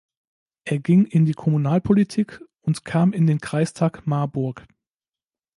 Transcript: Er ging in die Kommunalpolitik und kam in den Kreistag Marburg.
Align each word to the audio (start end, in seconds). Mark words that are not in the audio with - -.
Er 0.65 0.79
ging 0.79 1.05
in 1.05 1.25
die 1.25 1.35
Kommunalpolitik 1.35 2.41
und 2.61 2.83
kam 2.85 3.13
in 3.13 3.27
den 3.27 3.39
Kreistag 3.39 4.07
Marburg. 4.07 4.67